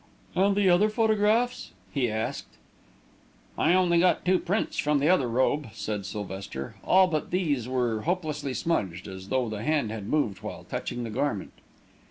[0.33, 2.47] "And the other photographs?" he asked.
[3.55, 6.73] "I got only two prints from the other robe," said Sylvester.
[6.83, 11.11] "All but these were hopelessly smudged, as though the hand had moved while touching the
[11.11, 11.51] garment."